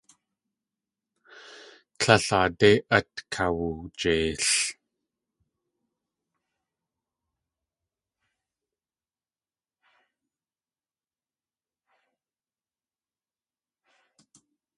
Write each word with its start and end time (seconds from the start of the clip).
Tlél 1.99 2.25
aadé 2.37 2.71
at 2.97 3.11
kawujeil. 3.33 4.45